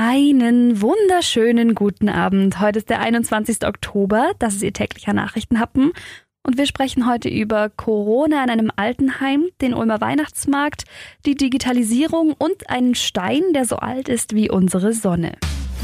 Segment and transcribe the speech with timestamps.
[0.00, 2.60] Einen wunderschönen guten Abend.
[2.60, 3.66] Heute ist der 21.
[3.66, 4.30] Oktober.
[4.38, 5.90] Das ist Ihr täglicher Nachrichtenhappen.
[6.44, 10.84] Und wir sprechen heute über Corona in einem Altenheim, den Ulmer Weihnachtsmarkt,
[11.26, 15.32] die Digitalisierung und einen Stein, der so alt ist wie unsere Sonne.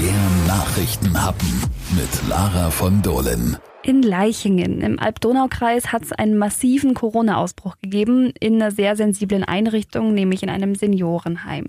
[0.00, 1.62] Der Nachrichtenhappen
[1.94, 3.58] mit Lara von Dohlen.
[3.82, 10.14] In Leichingen im Alb-Donau-Kreis hat es einen massiven Corona-Ausbruch gegeben in einer sehr sensiblen Einrichtung,
[10.14, 11.66] nämlich in einem Seniorenheim.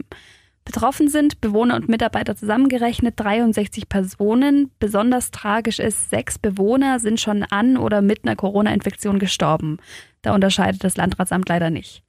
[0.69, 4.69] Betroffen sind Bewohner und Mitarbeiter zusammengerechnet 63 Personen.
[4.77, 9.77] Besonders tragisch ist, sechs Bewohner sind schon an oder mit einer Corona-Infektion gestorben.
[10.21, 12.03] Da unterscheidet das Landratsamt leider nicht.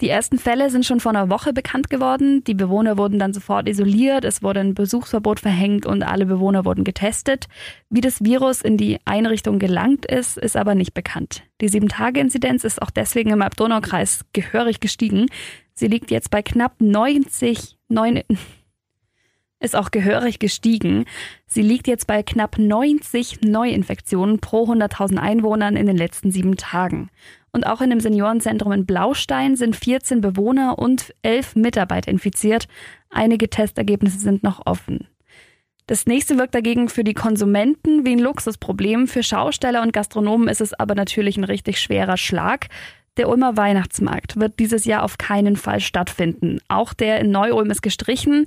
[0.00, 2.42] Die ersten Fälle sind schon vor einer Woche bekannt geworden.
[2.42, 6.82] Die Bewohner wurden dann sofort isoliert, es wurde ein Besuchsverbot verhängt und alle Bewohner wurden
[6.82, 7.46] getestet.
[7.90, 11.44] Wie das Virus in die Einrichtung gelangt ist, ist aber nicht bekannt.
[11.60, 15.26] Die Sieben-Tage-Inzidenz ist auch deswegen im Abdonaukreis gehörig gestiegen.
[15.80, 18.22] Sie liegt jetzt bei knapp 90, 9,
[19.60, 21.06] ist auch gehörig gestiegen.
[21.46, 27.08] Sie liegt jetzt bei knapp 90 Neuinfektionen pro 100.000 Einwohnern in den letzten sieben Tagen.
[27.50, 32.68] Und auch in dem Seniorenzentrum in Blaustein sind 14 Bewohner und 11 Mitarbeiter infiziert.
[33.08, 35.08] Einige Testergebnisse sind noch offen.
[35.86, 39.08] Das nächste wirkt dagegen für die Konsumenten wie ein Luxusproblem.
[39.08, 42.68] Für Schausteller und Gastronomen ist es aber natürlich ein richtig schwerer Schlag.
[43.20, 46.58] Der Ulmer Weihnachtsmarkt wird dieses Jahr auf keinen Fall stattfinden.
[46.68, 48.46] Auch der in Neu-Ulm ist gestrichen.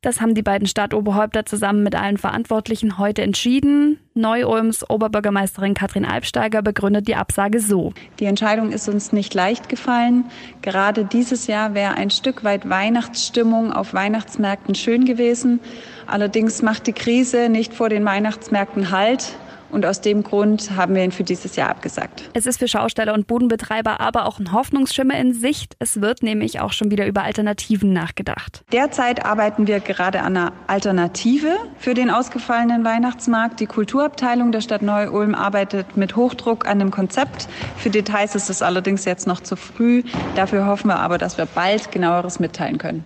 [0.00, 3.98] Das haben die beiden Stadtoberhäupter zusammen mit allen Verantwortlichen heute entschieden.
[4.14, 7.92] Neu-Ulms Oberbürgermeisterin Katrin Albsteiger begründet die Absage so.
[8.18, 10.24] Die Entscheidung ist uns nicht leicht gefallen.
[10.62, 15.60] Gerade dieses Jahr wäre ein Stück weit Weihnachtsstimmung auf Weihnachtsmärkten schön gewesen.
[16.06, 19.36] Allerdings macht die Krise nicht vor den Weihnachtsmärkten Halt.
[19.74, 22.30] Und aus dem Grund haben wir ihn für dieses Jahr abgesagt.
[22.32, 25.74] Es ist für Schausteller und Budenbetreiber aber auch ein Hoffnungsschimmer in Sicht.
[25.80, 28.62] Es wird nämlich auch schon wieder über Alternativen nachgedacht.
[28.70, 33.58] Derzeit arbeiten wir gerade an einer Alternative für den ausgefallenen Weihnachtsmarkt.
[33.58, 37.48] Die Kulturabteilung der Stadt Neu-Ulm arbeitet mit Hochdruck an dem Konzept.
[37.76, 40.04] Für Details ist es allerdings jetzt noch zu früh.
[40.36, 43.04] Dafür hoffen wir aber, dass wir bald genaueres mitteilen können.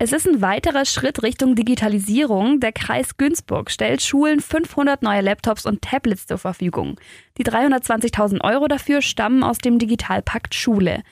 [0.00, 2.60] Es ist ein weiterer Schritt Richtung Digitalisierung.
[2.60, 7.00] Der Kreis Günzburg stellt Schulen 500 neue Laptops und Tablets zur Verfügung.
[7.36, 11.02] Die 320.000 Euro dafür stammen aus dem Digitalpakt Schule.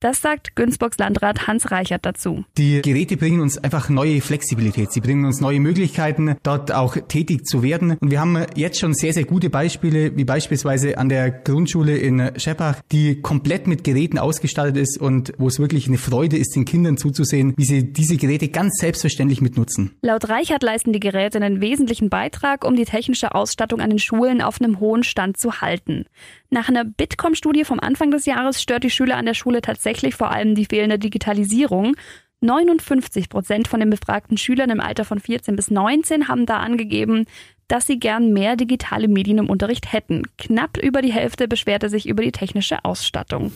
[0.00, 2.44] Das sagt Günzburgs Landrat Hans Reichert dazu.
[2.58, 4.92] Die Geräte bringen uns einfach neue Flexibilität.
[4.92, 7.96] Sie bringen uns neue Möglichkeiten, dort auch tätig zu werden.
[7.98, 12.32] Und wir haben jetzt schon sehr, sehr gute Beispiele, wie beispielsweise an der Grundschule in
[12.36, 16.66] Scheppach, die komplett mit Geräten ausgestattet ist und wo es wirklich eine Freude ist, den
[16.66, 19.96] Kindern zuzusehen, wie sie diese Geräte ganz selbstverständlich mitnutzen.
[20.02, 24.42] Laut Reichert leisten die Geräte einen wesentlichen Beitrag, um die technische Ausstattung an den Schulen
[24.42, 26.04] auf einem hohen Stand zu halten.
[26.50, 29.85] Nach einer Bitkom-Studie vom Anfang des Jahres stört die Schüler an der Schule tatsächlich
[30.16, 31.96] vor allem die fehlende Digitalisierung.
[32.40, 37.24] 59 Prozent von den befragten Schülern im Alter von 14 bis 19 haben da angegeben,
[37.68, 40.22] dass sie gern mehr digitale Medien im Unterricht hätten.
[40.38, 43.52] Knapp über die Hälfte beschwerte sich über die technische Ausstattung.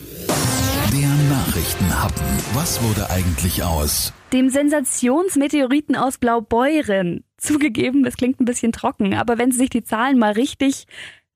[0.91, 2.25] Der Nachrichtenhappen.
[2.53, 4.13] Was wurde eigentlich aus?
[4.33, 7.23] Dem Sensationsmeteoriten aus Blaubeuren.
[7.37, 10.85] Zugegeben, es klingt ein bisschen trocken, aber wenn Sie sich die Zahlen mal richtig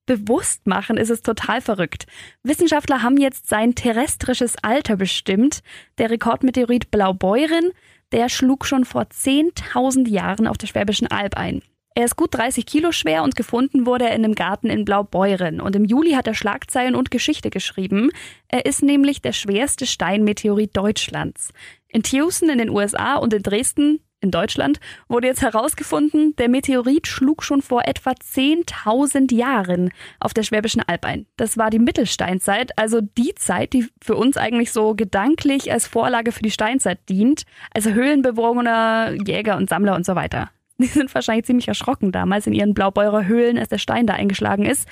[0.05, 2.05] bewusst machen, ist es total verrückt.
[2.43, 5.61] Wissenschaftler haben jetzt sein terrestrisches Alter bestimmt.
[5.97, 7.71] Der Rekordmeteorit Blaubeuren,
[8.11, 11.61] der schlug schon vor 10.000 Jahren auf der Schwäbischen Alb ein.
[11.97, 15.61] Er ist gut 30 Kilo schwer und gefunden wurde er in einem Garten in Blaubeuren.
[15.61, 18.11] Und im Juli hat er Schlagzeilen und Geschichte geschrieben.
[18.49, 21.53] Er ist nämlich der schwerste Steinmeteorit Deutschlands.
[21.87, 27.07] In Tucson in den USA und in Dresden in Deutschland wurde jetzt herausgefunden, der Meteorit
[27.07, 31.27] schlug schon vor etwa 10.000 Jahren auf der Schwäbischen Alb ein.
[31.37, 36.31] Das war die Mittelsteinzeit, also die Zeit, die für uns eigentlich so gedanklich als Vorlage
[36.31, 37.43] für die Steinzeit dient.
[37.73, 40.49] Also Höhlenbewohner, Jäger und Sammler und so weiter.
[40.77, 44.65] Die sind wahrscheinlich ziemlich erschrocken damals in ihren Blaubeurer Höhlen, als der Stein da eingeschlagen
[44.65, 44.89] ist.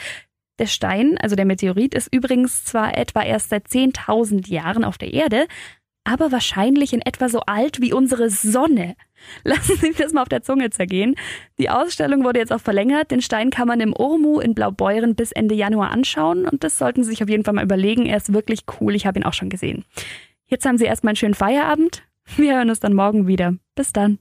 [0.59, 5.13] Der Stein, also der Meteorit, ist übrigens zwar etwa erst seit 10.000 Jahren auf der
[5.13, 5.47] Erde,
[6.03, 8.95] aber wahrscheinlich in etwa so alt wie unsere Sonne.
[9.43, 11.15] Lassen Sie das mal auf der Zunge zergehen.
[11.57, 13.11] Die Ausstellung wurde jetzt auch verlängert.
[13.11, 17.03] Den Stein kann man im Urmu in Blaubeuren bis Ende Januar anschauen und das sollten
[17.03, 18.05] Sie sich auf jeden Fall mal überlegen.
[18.05, 18.95] Er ist wirklich cool.
[18.95, 19.85] Ich habe ihn auch schon gesehen.
[20.47, 22.03] Jetzt haben Sie erstmal einen schönen Feierabend.
[22.37, 23.55] Wir hören uns dann morgen wieder.
[23.75, 24.19] Bis dann.